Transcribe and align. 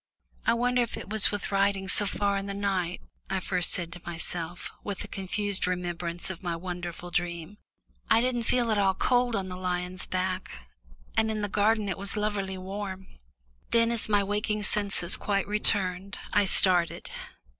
"I 0.47 0.55
wonder 0.55 0.81
if 0.81 0.97
it 0.97 1.11
was 1.11 1.29
with 1.29 1.51
riding 1.51 1.87
so 1.87 2.07
far 2.07 2.35
in 2.35 2.47
the 2.47 2.55
night," 2.55 3.01
I 3.29 3.39
first 3.39 3.69
said 3.69 3.93
to 3.93 4.01
myself, 4.03 4.71
with 4.83 5.03
a 5.03 5.07
confused 5.07 5.67
remembrance 5.67 6.31
of 6.31 6.41
my 6.41 6.55
wonderful 6.55 7.11
dream. 7.11 7.59
"I 8.09 8.19
didn't 8.19 8.41
feel 8.49 8.71
at 8.71 8.79
all 8.79 8.95
cold 8.95 9.35
on 9.35 9.47
the 9.47 9.55
lion's 9.55 10.07
back, 10.07 10.67
and 11.15 11.29
in 11.29 11.43
the 11.43 11.47
garden 11.47 11.87
it 11.87 11.99
was 11.99 12.17
lovelily 12.17 12.57
warm." 12.57 13.09
Then, 13.69 13.91
as 13.91 14.09
my 14.09 14.23
waking 14.23 14.63
senses 14.63 15.17
quite 15.17 15.47
returned, 15.47 16.17
I 16.33 16.45
started. 16.45 17.11